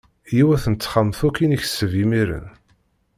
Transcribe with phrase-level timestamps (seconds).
[0.35, 2.47] Yiwet n texxamt akk i nekseb imiren.